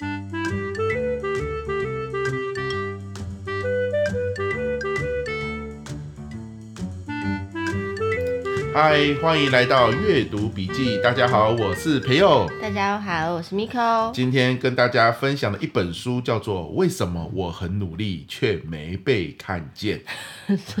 [0.00, 0.06] 嗨，
[9.20, 10.98] 欢迎来到阅读笔记。
[11.02, 12.50] 大家好，我是培佑。
[12.62, 14.10] 大家好，我是 Miko。
[14.14, 20.00] 今天跟大家分享的一本书叫做《为什么我很努力却没被看见》。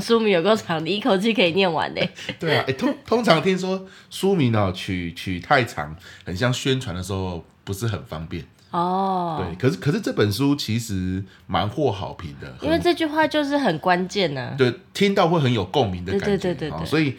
[0.02, 2.00] 书名有够长，你一口气可以念完呢。
[2.40, 5.94] 对啊，通通常听说书名哦取取太长，
[6.24, 9.44] 很像宣传的时候不是很方便哦。
[9.44, 14.54] 对，可是可是这本书其实蛮获好评的，因为这句话就是很关键呢、啊。
[14.56, 16.26] 对，听到会很有共鸣的感觉。
[16.26, 17.16] 对对对对，对，所以。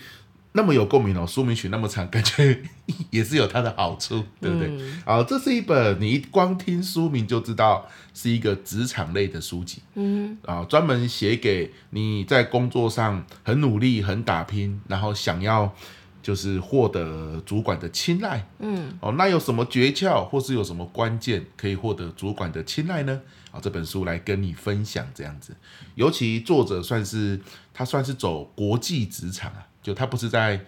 [0.53, 2.61] 那么有共鸣哦，书名取那么长，感觉
[3.09, 4.67] 也是有它的好处，对不对？
[4.67, 15.73] 嗯、好，这是一本你光听书名就知道是一个职场类的书籍，嗯，啊，专门写给你在工作上很努力、很打拼，然后想要
[16.21, 23.21] 就是获得主管的青睐，嗯，哦，那有什么诀窍或是有什么关键可以获得主管的青睐呢？
[23.51, 25.55] 啊，这本书来跟你分享这样子，
[25.95, 27.39] 尤其作者算是
[27.73, 29.67] 他算是走国际职场啊。
[29.81, 30.63] 就他不是在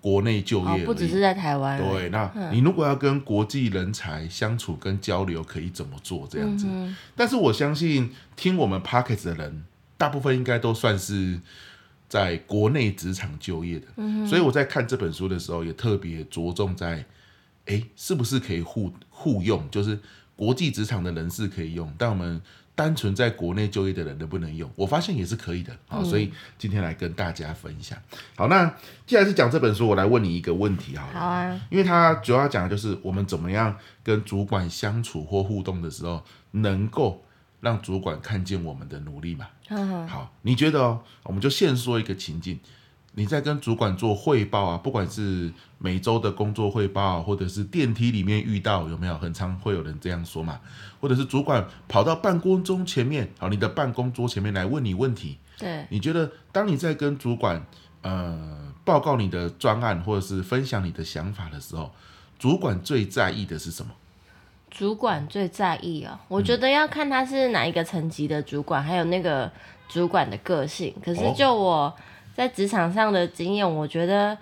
[0.00, 1.80] 国内就业，不只是在台湾。
[1.80, 6.66] 对，那你如果要跟国际人才相处跟交流，可以怎么做这样子？
[7.14, 9.62] 但是我相信听我们 Podcast 的人，
[9.96, 11.38] 大部分应该都算是
[12.10, 13.86] 在国内职场就业的。
[14.26, 17.06] 所以我在看这本书的时候，也特别着重在，
[17.64, 19.66] 哎，是不是可以互互用？
[19.70, 19.98] 就是
[20.36, 22.42] 国际职场的人士可以用，但我们。
[22.72, 24.70] 单纯在国内就业的人能不能用？
[24.74, 27.98] 我发现也是可以的啊，所以今天来跟大家分享。
[28.36, 28.74] 好，那
[29.06, 31.12] 既然是讲这本书，我来问你一个问题好了。
[31.12, 31.60] 好啊。
[31.68, 37.22] 因为它主要讲的就是我们怎么样跟主管相处或互动的时候，能够
[37.60, 39.46] 让主管看见我们的努力嘛。
[40.08, 41.00] 好，你觉得哦？
[41.24, 42.58] 我们就先说一个情境。
[43.14, 50.60] 你在跟主管做汇报啊，不管是每周的工作汇报，或者是电梯里面遇到有没有，很常会有人这样说嘛？
[51.00, 55.38] 或者是主管跑到办公桌前面，好，你的办公桌前面来问你问题。
[55.58, 57.66] 对，你觉得当你在跟主管
[58.02, 61.92] 呃报告你的专案，或者是分享你的想法的时候，
[62.38, 63.92] 主管最在意的是什么？
[64.70, 69.50] 主管最在意啊、哦，我觉得要看他是哪一个层级的主管，还有那个
[69.88, 70.94] 主管的个性。
[71.04, 71.72] 可是就我。
[71.72, 71.94] 哦
[72.32, 74.38] 在职场上的经验，我觉得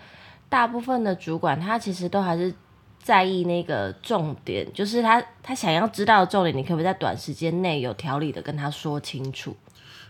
[0.49, 2.55] 大部分的主管他其实都还是
[3.03, 9.57] 在意那个重点，就是他他想要知道的重点，你可不可以在短时间内有条理的跟他说清楚？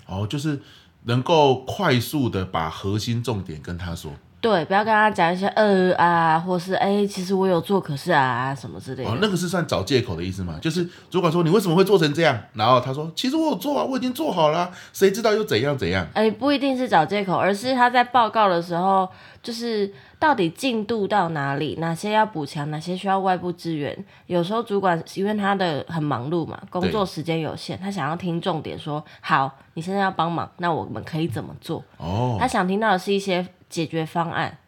[0.07, 0.61] 哦，就是
[1.05, 4.13] 能够快速的把核心重点跟他说。
[4.41, 9.11] 对，不要跟他讲一些呃啊，或是哎，其实我有做，可是啊什么之类的。
[9.11, 10.57] 哦，那个是算找借口的意思吗？
[10.63, 16.07] 就是主管说你为什么会做成这样，然后他说其实我有做啊，我已经做好了，谁知道又怎样怎样？
[16.15, 19.09] 哎，不一定是找借口，而是他在报告的时候，
[19.43, 24.05] 就是到底进度到哪里，哪些要补强，哪些需要外部支援。
[24.27, 31.83] 有时候主管因为他的很忙碌嘛，工作时间有限，他想要听重点说，说好，你现在要帮忙，那我们可以怎么做？
[31.97, 33.45] 哦，他想听到的是一些。
[33.69, 34.59] 解决方案，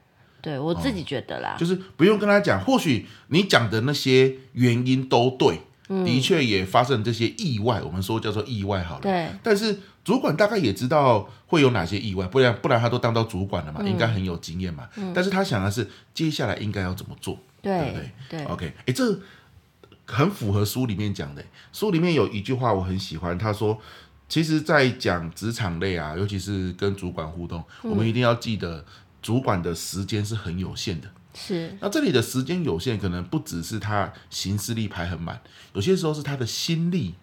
[0.41, 9.01] 对我自己觉得啦，哦、就是不用跟他讲，或许你讲的那些原因都对，嗯、的确也发生这些意外，我们说叫做意外好了。
[9.03, 14.89] 对，但是主管大概也知道会有哪些意外，不然不然他都当到主管了嘛，嗯、应该很有经验嘛。
[14.97, 18.11] 嗯、但是他想的是接下来应该要怎么做，对，对不对？
[18.29, 19.19] 对，OK，哎，这
[20.07, 21.45] 很符合书里面讲的。
[21.73, 23.81] 书里面有一句话我很喜欢，他说。
[24.31, 28.85] 其实，在讲职场类啊，尤其是跟主管互动，嗯、我们一定要记得，
[29.21, 31.09] 主管的时间是很有限的。
[31.35, 31.77] 是。
[31.81, 35.43] 那这里的时间有限，可能不只是他行事力排很满，
[35.75, 37.17] 有些时候是他的心力，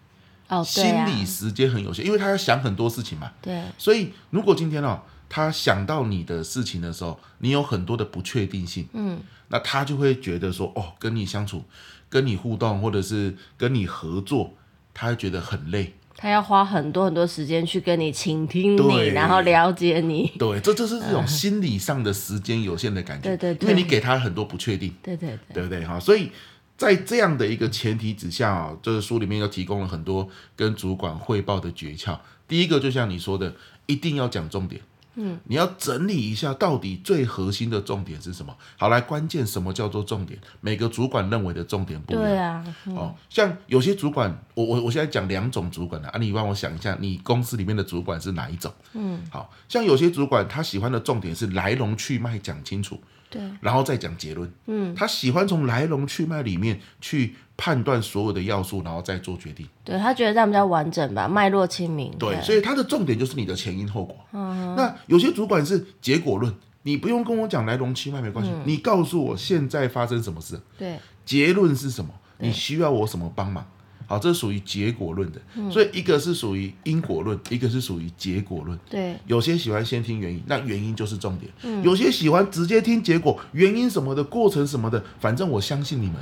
[0.48, 3.32] 哦，心理时间很有限，因为他要想很多事情嘛。
[3.40, 3.64] 对。
[3.78, 11.64] 所以，如果今天哦，他想到你的事情的时候，你有很多的不确定性，嗯，那他就会觉得说，哦，跟你相处、
[12.10, 14.52] 跟你互动，或者是跟你合作，
[14.92, 15.94] 他会觉得很累。
[16.20, 20.26] 他要花很多很多时间去跟你倾听你，然后了解你。
[20.36, 23.28] 对，这就是这种心理上的时间有限的感觉。
[23.28, 24.92] 对对对，因为你给他很多不确定。
[25.00, 26.00] 对对对，对不对哈？
[26.00, 26.32] 所以
[26.76, 32.18] 在这样的一个前提之下啊，这书里面又提供了很多跟主管汇报的诀窍。
[32.48, 33.54] 第一个就像你说的，
[33.86, 34.82] 一定要讲重点。
[35.20, 38.56] 嗯，你要整理一下，到底最核心的重点是什么？
[38.76, 40.38] 好，来，关键什么叫做重点？
[40.60, 42.24] 每个主管认为的重点不一样。
[42.24, 48.72] 对啊，嗯、哦，像有些主管，我我我现在讲两种主管的啊，你帮我想一下，你公司里面的主管是哪一种？
[48.94, 53.00] 嗯，好像有些主管他喜欢的重点是来龙去脉讲清楚。
[53.30, 54.50] 对，然后再讲结论。
[54.68, 59.66] 嗯，他喜欢从来龙去脉里面去判断所有的要素，然后再做决定。
[59.84, 62.10] 对，他觉得这样比较完整吧，脉络清明。
[62.16, 64.16] 对，对，所以他的重点就是你的前因后果。
[64.32, 70.58] 嗯，那有些主管是结果论，你不用跟我讲来龙去脉没关系，嗯、你告诉我现在发生什么事。
[70.78, 70.96] 对，
[71.26, 72.10] 结论是什么？
[72.38, 73.66] 你需要我什么帮忙？
[74.06, 75.40] 好，这是属于结果论的。
[75.56, 78.78] 嗯、所以一个是属于因果论，一个是属于结果论。
[78.88, 81.50] 对，有些喜欢先听原因，那原因就是重点。
[81.64, 86.14] 嗯、有些喜欢直接听结果，原因什么的，过程什么的，反正我相信你们。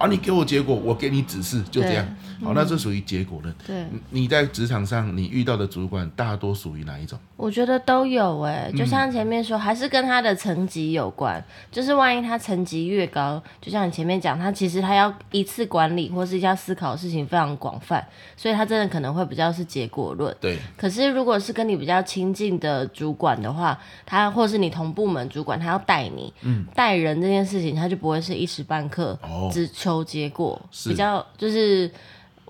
[0.00, 2.06] 啊，你给我结果，我给你指示，就这样。
[2.42, 3.54] 好，那这属于结果论。
[3.66, 7.18] 对，你在职场上你遇到的主管大多属于哪一种？
[7.36, 11.42] 我觉得都有哎，就像前面说，还是跟他的层级有关。
[11.70, 18.02] 就是万一他层级越高，就像你前面讲，他其实他要一次管理或是要思考的事情非常广泛，
[18.36, 20.34] 所以他真的可能会比较是结果论。
[20.40, 20.58] 对。
[20.78, 29.18] 可是如果是跟你比较亲近的主管的话，他或是你同部门主管，他要带你，嗯，带人这件事情，他就不会是一时半刻
[29.52, 31.90] 只求结果，比较就是。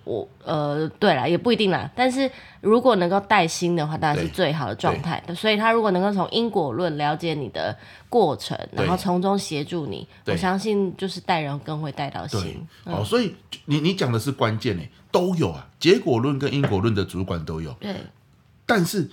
[0.02, 1.88] 我呃，对啦，也不一定啦。
[1.94, 2.28] 但是
[2.62, 5.22] 如果能够带心的话，当然是最好的状态。
[5.36, 7.76] 所以他如果能够从因果论了解你的
[8.08, 12.66] 过程，然后从中协助你，我相信就是带人更会带到心。
[12.86, 14.82] 嗯、哦，所以你你讲的是关键呢，
[15.12, 17.70] 都有啊，结果论跟因果论的主管都有。
[17.74, 17.94] 对。
[18.64, 19.08] 但是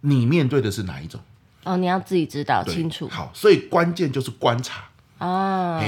[0.00, 1.20] 你面对的是哪一种？
[1.62, 3.08] 哦，你要自己知道清楚。
[3.08, 4.82] 好，所以关键就是观察
[5.18, 5.80] 啊。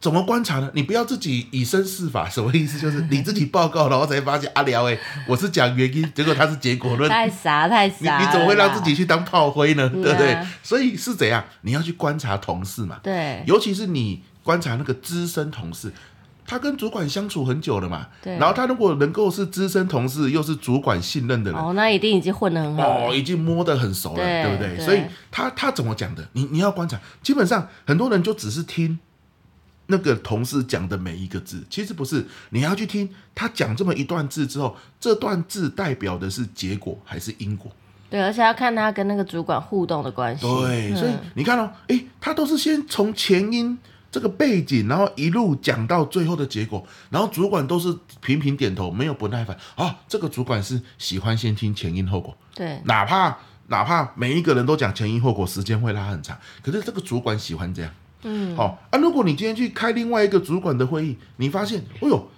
[0.00, 0.70] 怎么观察呢？
[0.74, 2.78] 你不要自己以身试法，什么意思？
[2.78, 4.96] 就是你自己报告，然后才发现阿廖哎，
[5.26, 8.18] 我是讲原因，结果他是结果论，太傻太傻。
[8.18, 9.88] 你你怎么会让自己去当炮灰呢？
[9.88, 10.38] 对不对？
[10.62, 11.44] 所以是怎样？
[11.62, 13.00] 你要去观察同事嘛。
[13.02, 13.42] 对。
[13.44, 15.92] 尤其是你观察那个资深同事，
[16.46, 18.06] 他跟主管相处很久了嘛。
[18.22, 18.38] 对。
[18.38, 23.08] 然后他如果能够是资深同事，又是主管信任的人，哦，那一定已经混得很好。
[23.08, 24.78] 哦，已经摸得很熟了，对不对？
[24.78, 25.02] 所以
[25.32, 26.24] 他他怎么讲的？
[26.34, 26.96] 你你要观察。
[27.20, 29.00] 基本上很多人就只是听。
[29.90, 37.72] 那个同事讲的每一个字，其实不是，你要去听他讲这么一段字之后，这段字代表的是结果还是因果？
[38.10, 40.46] 对，而且要看他跟那个主管互动的关系。
[40.46, 43.78] 对，所以你看哦，诶，他都是先从前因
[44.12, 49.56] 这个背景，然后一路讲到最后的结果，然后主管都是频频点头，没有不耐烦。
[49.74, 52.36] 啊，这个主管是喜欢先听前因后果。
[52.54, 53.38] 对，哪怕
[53.68, 57.90] 哪怕每一个人都讲前因后果，时间会拉很长，可是这个主管喜欢这样。
[58.22, 58.98] 嗯，好、哦、啊。
[58.98, 62.28] 如果你今天去开另外一个主管的会议，你发现，哎呦，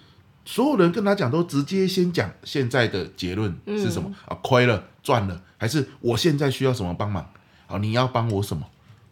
[0.44, 4.38] 所有人跟他讲都直接先讲现在的结论是什么、嗯、啊？
[4.42, 7.26] 亏了赚了，还是我现在需要什么帮忙？
[7.66, 8.66] 啊，你要帮我什么？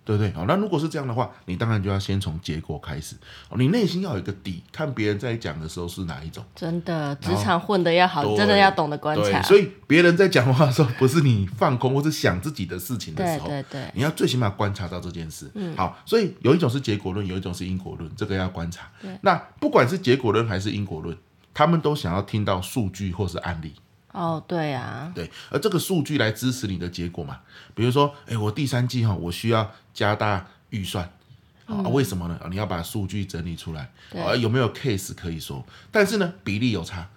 [0.08, 0.32] 对不对？
[0.32, 3.14] 好，那如果是这样的话，你当然就要先从结果开始。
[3.58, 6.42] 你内心要有一个底，看别人在讲的时候是哪一种。
[6.54, 9.42] 真的，职场混得要好，真的要懂得观察。
[9.42, 15.50] 所以别人在讲话的时候，不是你放空或是想自己的事情的时候，对对对，你要最起码观察到这件事。
[15.52, 18.88] 嗯，好，所以有一种是结果论，有一种是因果论，这个要观察。
[19.20, 21.14] 那不管是结果论还是因果论，
[21.52, 23.74] 他们都想要听到数据或是案例。
[24.18, 27.38] 哦，对啊，对，而这个数据来支持你的结果嘛，
[27.72, 31.08] 比如说，哎，我第三季哈，我需要加大预算，
[31.68, 32.36] 嗯、啊，为什么呢？
[32.50, 35.64] 你要把数据整理出来，对啊，有没有 case 可以说？
[35.92, 37.08] 但是呢，比例有差，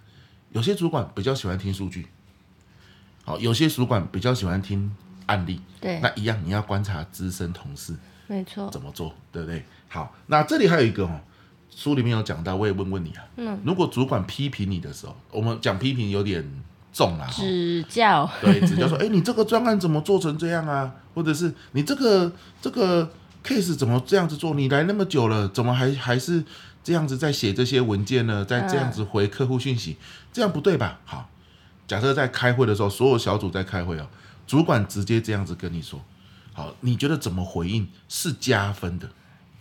[0.50, 2.06] 有些主管比较喜欢听数据，
[3.24, 4.94] 好，有些主管比较喜欢听
[5.26, 7.96] 案例，对，那一样你要观察资深同事，
[8.28, 9.64] 没错，怎么做，对不对？
[9.88, 11.20] 好，那这里还有一个哦，
[11.68, 16.48] 书里面有讲到，我也问问你啊，嗯，如果主管批评你的时候，我们讲批评有点。
[16.92, 20.92] 重了，指教，对，指教说，哎，你这个专案怎么做成这样啊？
[21.14, 22.30] 或者是你这个
[22.60, 23.10] 这个
[23.42, 24.54] case 怎么这样子做？
[24.54, 26.44] 你来那么久了，怎么还还是
[26.84, 28.44] 这样子在写这些文件呢？
[28.44, 29.96] 在这样子回客户讯息，
[30.32, 31.00] 这样不对吧？
[31.04, 31.30] 好，
[31.86, 34.06] 假设在开会的时候，所有小组在开会哦，
[34.46, 36.00] 主管直接这样子跟你说，
[36.52, 39.08] 好，你觉得怎么回应是加分的？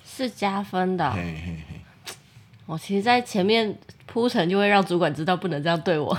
[0.05, 1.81] 是加分的，嘿嘿嘿。
[2.71, 6.17] 我其实，在前面铺陈就会让主管知道不能这样对我。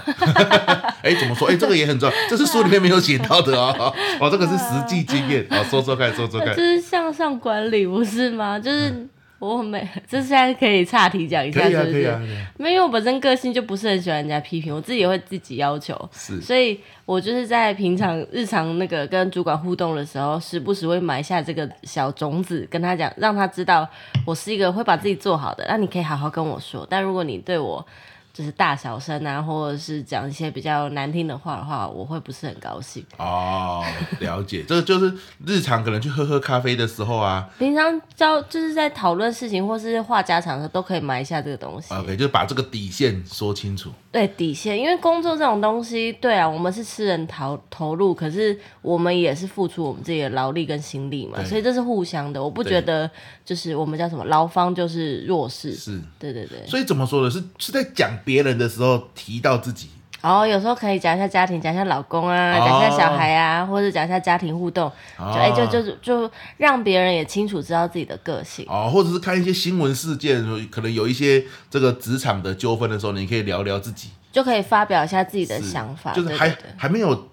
[1.02, 1.48] 哎，怎么说？
[1.48, 3.72] 哎，这个也很重要，这是书里面没有写到的哦。
[4.20, 5.46] 哦，这个是实际经验。
[5.48, 6.54] 好，说说看，说说看。
[6.54, 8.58] 这是向上管理，不是吗？
[8.58, 9.08] 就是。
[9.44, 12.18] 嗯我没，这现在可以岔题讲一下，是不是？
[12.58, 16.08] 因为我本身个性就不是很喜欢人家批评，我自己也会自己要求，
[16.40, 23.88] 所以我就是在平常日常那个跟主管互动的时候，时不时会埋下这个小种子，跟他讲，让他知道
[24.24, 27.84] 我是一个会把自己做好的，那你可以好好跟我说，但如果你对我。
[28.32, 33.04] 就是大小声啊，或者是讲一些比较难听的话的话，我会不是很高兴。
[33.18, 33.84] 哦，
[34.20, 35.14] 了解，这个就是
[35.46, 41.92] 日常可能去喝喝咖啡的时候啊，平常交就是在讨论事情或是话家常的时候，都可以埋下这个东西。
[41.94, 43.90] OK，就是把这个底线说清楚。
[44.12, 52.40] 对，底线，因为工作这种东西，对啊，我们是吃人投投入，可是我们也是付出我们自己的劳力跟心力嘛，所以这是互相的。
[52.40, 53.10] 我不觉得
[53.42, 56.58] 就是我们叫什么劳方就是弱势，是，对对对。
[56.66, 57.30] 所以怎么说呢？
[57.30, 59.88] 是是在讲别人的时候提到自己
[60.22, 68.64] 哦，有时候可以讲一下家庭，讲一下老公啊，讲、哦、一下小孩啊，或者讲一下家庭互动，哦、就哎，就就就让别人也清楚知道自己的个性。
[68.68, 77.28] 哦，或者是看一些新闻事件，可能有一些这个职场的纠纷的时候，你可以聊聊自己，就可以发表一下自己的想法，就是还还没有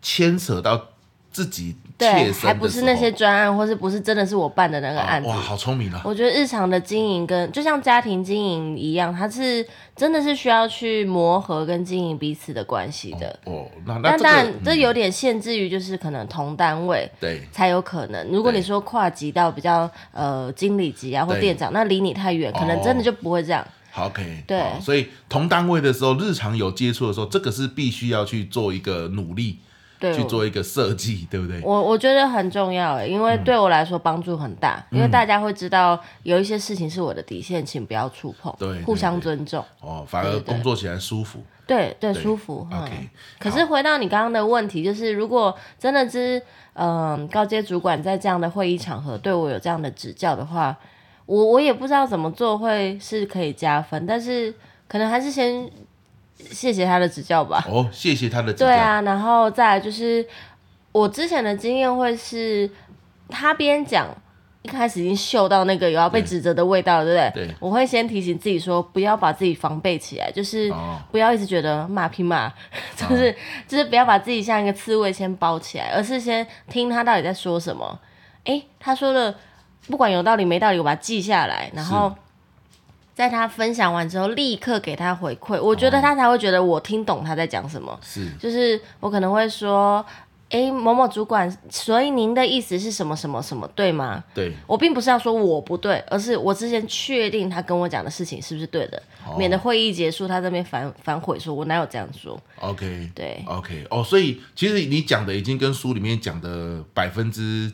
[0.00, 0.80] 牵扯到。
[1.36, 5.28] 自己对，还不是那些专案，或是不是真的是我办的那个案子。
[5.28, 6.00] 哦、哇，好聪明啊！
[6.02, 13.38] 我觉得日常的经营跟就像家庭经营一样，它是真的是需要去磨合跟经营彼此的关系的。
[13.44, 18.26] 哦，那那、这个、但但这有点限制于，就是可能同单位对才有可能。
[18.28, 23.62] 如果你说跨级到比较呃经理级啊或店长，那离你太远，可能真的就不会这样。
[23.90, 29.58] 好，OK，对，所以同单位的时候，日常有接触的时候，这个是必须要去做一个努力。
[29.98, 31.60] 对，去做一个设计， 对不对？
[31.62, 39.64] 我我觉得很重要，因为对我来说帮助很大，嗯、因为大家会知道有一些事情是我的底线，请不要触碰，对，互相尊重。
[39.80, 41.40] 哦，反而工作起来舒服。
[41.66, 42.66] 对对，对，舒服。
[42.70, 43.08] OK、嗯。
[43.38, 46.38] 可是回到你刚刚的问题，就是如果真的是
[46.74, 50.76] 嗯、呃、高阶主管在这样的会议场合对我有这样的指教的话，
[51.24, 54.54] 我我也不知道怎么做会是可以加分，但是
[54.86, 55.70] 可能还是先。
[56.50, 57.64] 谢谢他的指教吧。
[57.68, 58.66] 哦，谢谢他的指教。
[58.66, 60.26] 对啊，然后再来就是
[60.92, 62.70] 我之前的经验会是，
[63.28, 64.06] 他边讲，
[64.62, 67.46] 一开始已经嗅到那个有要被指责的味道，了，对不对？
[67.46, 67.54] 对。
[67.58, 70.72] 我会先提醒自己说，不要把自己防备起来，就是
[71.10, 72.52] 不要一直觉得骂拼骂，
[72.96, 73.34] 就是、哦、
[73.66, 77.98] 就是不要把自己像一个刺猬先包起来，而是先听他到底在说什么。
[78.44, 79.34] 诶，他说的
[79.88, 82.14] 不管有道理没道理，我把它记下来，然后。
[83.16, 87.98] 在他分享完之后，立刻给他回馈，我觉得他才会觉得我听懂他在讲什么。
[88.02, 90.04] 是，就是我可能会说，
[90.50, 94.22] 哎，某某主管，所以您的意思是什么什么什么，对吗？
[94.34, 107.72] 对，我并不是要说我不对，而是我之前确定他跟我讲的事情是不是对的，哦、免得会议结束他这边反反悔说，我哪有这样说？OK，对，OK，哦，所以其实你讲的已经跟书里面讲的百分之。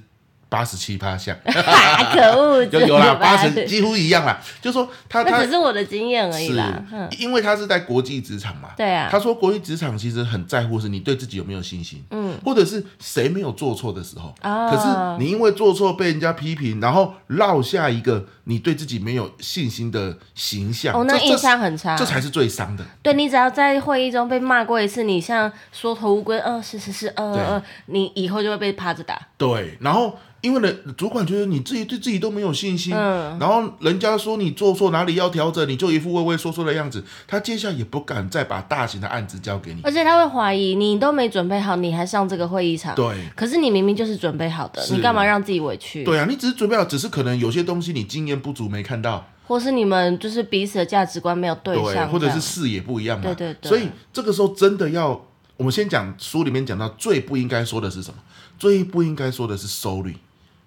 [0.52, 1.34] 八十七趴像，
[2.12, 4.38] 可恶，就有啦，八成几乎一样啦。
[4.60, 6.84] 就说他，他只是我的经验而已啦。
[7.18, 8.68] 因为他是在国际职场嘛。
[8.76, 9.08] 对啊。
[9.10, 22.84] 他说国际职场其实很在乎是你对自己有没有信心，嗯，或者是谁没有做错的时候，哦，可是你因为做错被人家批评，然后落下一个你对自己没有信心的形象，哦，那印象很差，这才是最伤的。
[23.02, 29.18] 对，你只要在会议中被骂过一次，你像缩头乌龟，嗯，呃，是是是，呃呃，你以后就会被趴着打。
[29.38, 30.18] 对，然后。
[30.42, 46.02] 因为呢，主管觉得你自己对自己都没有信心，嗯，然后人家说你做错哪里要调整，你就一副畏畏缩缩的样子，他接下来也不敢再把大型的案子交给你，而且他会怀疑你都没准备好，你还上这个会议场，对，可是你明明就是准备好的，你干嘛让自己委屈？
[46.02, 55.24] 对啊，你只是准备好，只是可能有些东西你经验不足没看到，或是你们就是彼此的价值观没有对上，对，或者是视野不一样嘛，对对对，所以这个时候真的要，
[55.56, 58.16] 我们先讲书里面讲到最不应该说的是什么？
[58.58, 60.16] 最不应该说的是收率。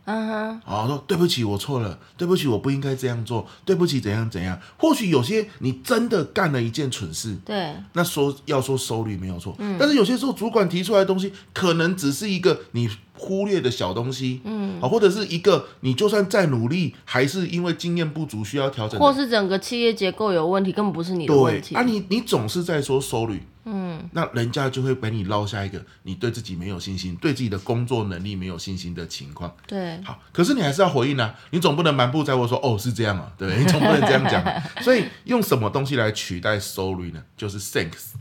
[0.06, 4.60] 嗯哼，好，说对不起，我错了，对不起，我不应该这样做，对不起，怎样怎样。
[4.78, 21.74] 或许有些你真的干了一件蠢事，对，那说要说收率没有错，嗯，但是有些时候主管提出来的东西，可能只是一个你忽略的小东西，嗯，啊，或者是一个你就算再努力，还是因为经验不足需要调整，或是整个企业结构有问题，根本不是你的问题。
[21.74, 23.42] 啊你，你你总是在说收率。
[24.16, 29.54] 嗯，那人家就会把你捞下一个你对自己没有信心，对自己的工作能力没有信心的情况。
[29.68, 34.44] 对，好，可是你还是要回应啊，你总不能满不在乎说哦是这样啊，对，你总不能这样讲。
[34.82, 37.22] 所以用什么东西来取代 sorry 呢？
[37.36, 38.14] 就是 thanks，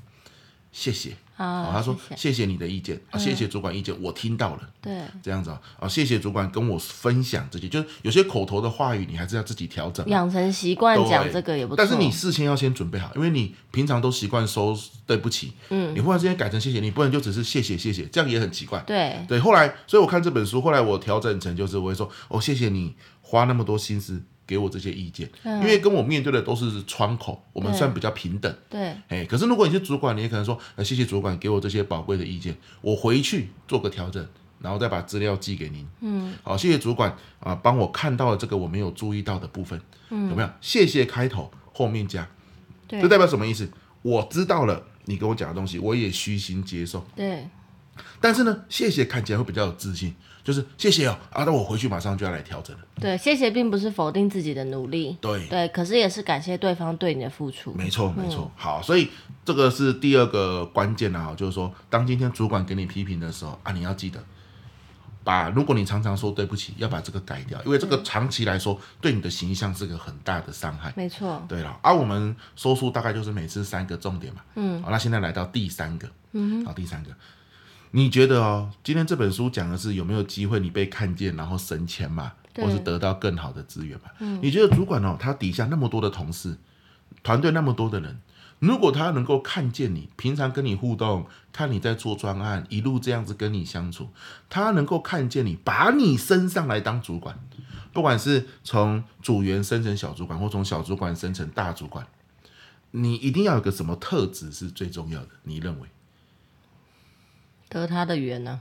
[0.74, 1.16] 谢谢。
[1.36, 4.70] 啊、哦，他说谢谢，你的意见，啊、嗯，谢谢主管意见，我听到了。
[4.80, 11.76] 对，这样子啊，啊，谢谢主管跟我分享这些，就是有些口头的话语，你还是要自己调整，养成习惯讲这个也不错。
[11.76, 18.78] 但是你事先要先准备好，因为你平常都习惯说对不起，嗯，你忽然之间改成谢谢，你不能就只是谢谢谢谢，这样也很奇怪。
[18.86, 24.22] 对对，后来，所以我看这本书，后来我调整成就是我会说，哦，谢谢你花那么多心思。
[24.46, 28.54] 给我这些意见，嗯，因为跟我面对的都是窗口，我们算比较平等。
[28.68, 34.26] 对，哎，可是如果你是主管，你也可能说，呃，谢谢主管给我这些宝贵的意见，我回去做个调整，
[34.60, 35.86] 然后再把资料寄给您。
[36.00, 39.80] 嗯，好，谢谢主管啊，帮我看到了这个我没有注意到的部分。
[40.10, 40.50] 嗯，有没有？
[40.60, 42.28] 谢谢开头后面加，
[42.88, 43.70] 这代表什么意思？
[44.02, 47.02] 我知道了你跟我讲的东西，我也虚心接受。
[47.16, 47.48] 对，
[48.20, 50.14] 但是呢，谢谢看起来会比较有自信。
[50.42, 52.82] 就是谢谢哦，啊，那我回去马上就要来调整了。
[53.00, 57.72] 对，谢谢并不是否定自己的努力，对对，可是也是感谢对方对你的付出。
[57.72, 59.08] 没错没错，好，所以
[59.42, 64.22] 这个是第二个关键啊，就是说，当今天主管给你批评的时候啊，你要记得，
[65.24, 70.92] 把如果你常常说对不起，要把这个改掉，因为这个长期来说对你的形象是个很大的伤害。
[70.94, 71.42] 没错。
[71.48, 74.42] 对了，而、啊、我们说书大概就是每次三个重点嘛。
[74.56, 74.82] 嗯。
[74.82, 76.06] 好，那现在来到第三个。
[76.32, 76.62] 嗯。
[76.66, 77.10] 好，第三个，
[77.96, 84.10] 你觉得哦，今天这本书讲的是有没有机会你被看见，然后升迁嘛，或是得到更好的资源嘛？
[84.18, 84.40] 嗯。
[84.42, 86.56] 你觉得主管哦，他底下那么多的同事，
[87.22, 88.20] 团队那么多的人。
[88.58, 94.08] 如果他能够看见你，平常跟你互动，看你在做专案，一路这样子跟你相处，
[94.50, 97.38] 他能够看见你，把你升上来当主管，
[97.92, 102.04] 不管是从组员升成小主管，或从小主管升成大主管，
[102.90, 105.28] 你一定要有个什么特质是最重要的？
[105.44, 105.86] 你认为？
[107.74, 108.60] 得他的缘呢？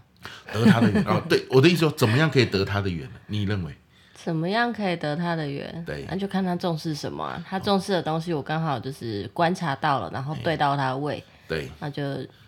[0.52, 3.20] 得他的缘哦，对，我的意思说，怎么样可以得他的缘呢？
[3.28, 3.76] 你认为？
[4.16, 5.84] 怎么样可以得他的缘？
[5.86, 7.44] 对，那就看他重视什么啊。
[7.48, 11.24] 他重视的东西，我刚好就是观察到了，然后对到他的位。
[11.48, 12.02] 对，那就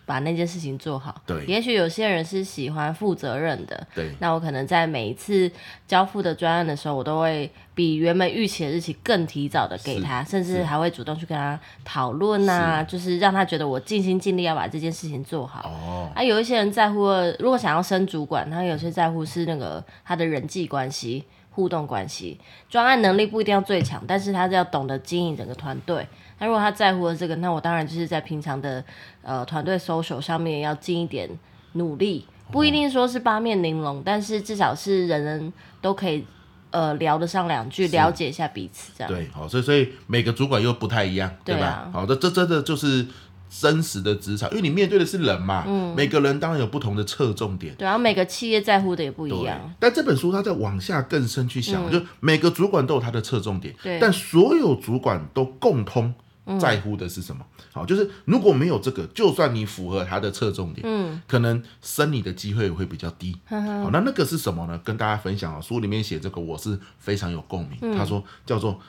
[0.06, 1.22] 把那件事情做好。
[1.26, 3.88] 对，也许有些人是喜欢负责任的。
[3.94, 5.52] 对，那我可能在每一次
[5.88, 15.62] 交付的专案的时候，我都会比原本预期的日期更提早的给他，甚至还会主动去跟他讨论啊，就是让他觉得我尽心尽力要把这件事情做好。
[15.68, 17.10] 哦，啊，有一些人在乎，
[17.40, 21.26] 如果想要升主管，他有些在乎是那个他的人际关系。
[21.52, 26.06] 互动关系，专案能力不一定要最强，但是他是要懂得经营整个团队。
[26.39, 28.84] 那如果他在乎了这个，那我当然就是在平常的
[29.22, 31.30] 呃团队 social 上面要尽一点
[31.74, 36.25] 努力，不一定说是八面玲珑，但是至少是人人都可以
[36.72, 39.12] 呃聊得上两句，了解一下彼此这样。
[39.12, 41.89] 对，好，所以所以每个主管又不太一样，对吧？
[41.94, 43.06] 好的，这这真的就是。
[43.48, 49.74] 真实的职场，因为你面对的是人嘛，嗯，每个人当然有不同的侧重点，对，然后每个企业在乎的也不一样。
[49.80, 56.13] 但这本书它在往下更深去想，嗯，就每个主管都有他的侧重点，对，但所有主管都共通
[56.60, 57.46] 在乎的是什么？
[57.72, 63.36] 好，就是如果没有这个，就算你符合他的侧重点，嗯，可能升你的机会会比较低。
[63.46, 64.78] 好，那那个是什么呢？
[64.84, 67.78] 跟大家分享啊，书里面写这个我是非常有共鸣。
[67.82, 68.80] 嗯，他说叫做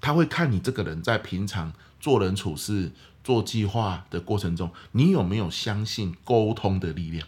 [0.00, 2.92] 他会看你这个人在平常做人处事。
[3.24, 7.26] 做计划的过程中，你有没有相信沟通的力量？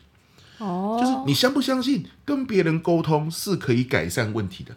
[0.58, 4.76] 哦，就是你相不相信跟别人沟通是可以改善问题的？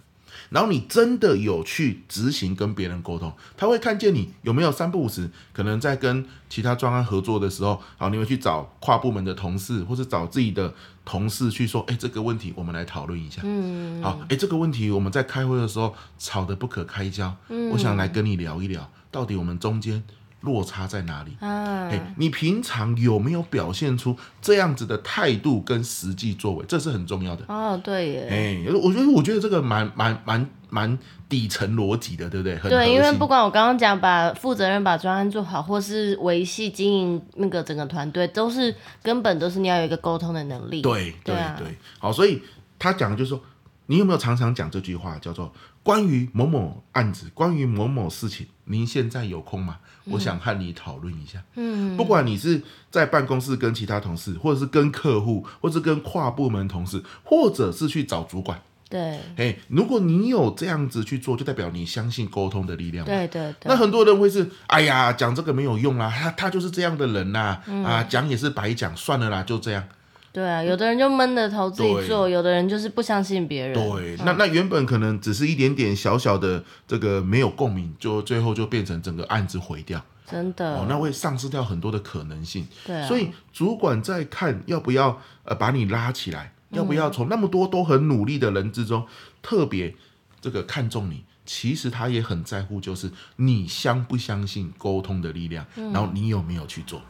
[0.50, 10.74] 然后你真的有去执行跟别人沟通，他会看见你有没有三不五时，可能在跟其他专案合作的时候，好，你会去找跨部门的同事，或者找自己的
[11.06, 13.42] 同事去说，哎，这个问题我们来讨论一下。
[13.44, 20.04] 嗯，好，哎，这个问题我们在开会的时候吵得不可开交，嗯，我想来跟你聊一聊，到底我们中间。
[20.42, 21.36] 落差在哪里？
[21.40, 26.66] 啊，欸，你平常有没有表现出这样子的态度跟实际作为？
[26.68, 27.44] 这是很重要的。
[27.48, 28.28] 哦，对耶。
[28.30, 30.98] 哎，我觉得，我觉得这个蛮蛮蛮蛮
[31.28, 32.58] 底层逻辑的，对不对？
[32.58, 38.74] 很对，因为不管我刚刚讲，把负责任把专案做好，或是维系经营那个整个团队，都是
[39.04, 40.82] 根本都是你要有一个沟通的能力。
[40.82, 42.42] 对对对，好，所以
[42.78, 43.42] 他讲的就是说，
[43.90, 49.80] 你有没有常常讲这句话，叫做关于某某案子，关于某某事情，您现在有空吗？
[50.06, 63.66] 我想和你讨论一下，嗯，不管你是在办公室跟其他同事，或者是跟客户，或者是跟跨部门同事，或者是去找主管，对，哎，如果你有这样子去做，就代表你相信沟通的力量，对对对。
[63.66, 69.84] 那很多人会是，哎呀，讲这个没有用啊，他他就是这样的人呐，啊，嗯、啊，讲也是白讲，算了啦，就这样。
[70.32, 73.74] 对啊，有的人就闷着头自己做，有的人就是不相信别人。
[73.74, 80.00] 对，嗯、那那原本可能只是一点点小小的这个没有共鸣，就最后就变成整个案子毁掉。
[80.28, 82.68] 真的哦，那会丧失掉很多的可能性。
[82.86, 89.04] 对、啊，所以主管在看要不要呃把你拉起来，嗯、要不要从那么多都很努力的人之中
[89.42, 89.96] 特别
[90.40, 97.02] 这个看重你，其实他也很在乎，就是你相不相信沟通的力量，嗯、然后你有没有去做。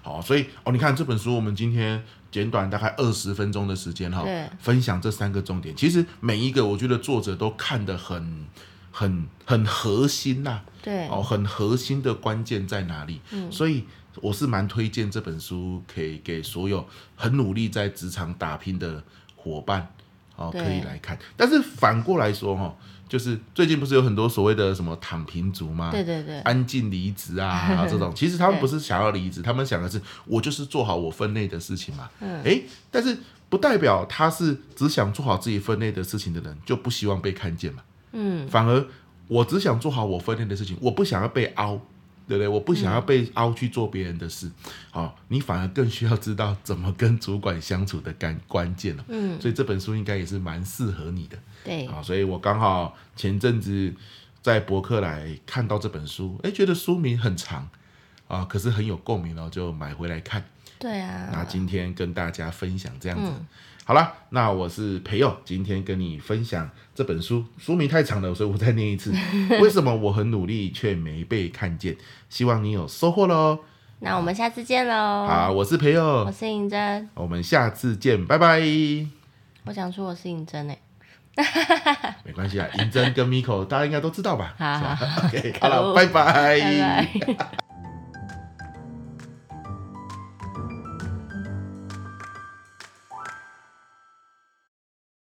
[0.00, 2.02] 好，所以哦，你看这本书，我们今天。
[2.34, 4.26] 简短大概二十分钟的时间哈，
[4.58, 5.72] 分享这三个重点。
[5.76, 8.44] 其实每一个我觉得作者都看得很、
[8.90, 10.60] 很、很核心呐。
[10.82, 13.20] 对，哦，很核心的关键在哪里？
[13.30, 13.84] 嗯，所以
[14.16, 19.04] 我是蛮推荐这本书，可以给所有很努力在职场打拼的
[19.36, 19.94] 伙伴，
[20.36, 21.18] 哦，可以来看。
[21.36, 22.74] 但是反过来说哈。
[23.06, 25.90] 就是最近不是有很多所谓的什么躺平族吗？
[25.92, 32.08] 对对对，安静离职啊， 这种其实他们不是想要离职，他们想的是我就是做好我分内的事情嘛。
[32.20, 33.16] 嗯，诶，但是
[33.50, 37.82] 不代表他是只想做好自己分内的事情的人就不希望被看见嘛。
[38.12, 38.84] 嗯，反而
[39.28, 41.78] 我只想做好我分内的事情，我不想要被凹。
[42.26, 42.48] 对不对？
[42.48, 44.50] 我不想要被凹去做别人的事，
[44.90, 49.04] 好、嗯哦，你反而更需要知道怎么跟主管相处的关关键了。
[49.08, 51.38] 嗯，所以这本书应该也是蛮适合你的。
[51.64, 53.92] 对，啊、哦，所以我刚好前阵子
[54.42, 57.68] 在博客来看到这本书，哎，觉得书名很长，
[58.28, 60.42] 啊，可是很有共鸣哦，就买回来看。
[60.78, 61.28] 对啊。
[61.32, 63.26] 那今天跟大家分享这样子。
[63.28, 63.46] 嗯
[63.86, 69.12] 好了，那我是培佑，今天跟你分享这本书，书名太长了，所以我再念一次。
[69.60, 71.94] 为什么我很努力却没被看见？
[72.30, 73.58] 希望你有收获喽。
[73.98, 75.26] 那我们下次见喽。
[75.26, 78.62] 好，我是培佑，我是银针，我们下次见，拜拜。
[79.66, 80.66] 我想说我是银针
[81.36, 84.54] 哎， 没关系啊，银针跟 Miko 大家应该都知道吧？
[84.56, 86.22] 好，好，好，OK，好了，拜拜。
[86.32, 87.58] 拜拜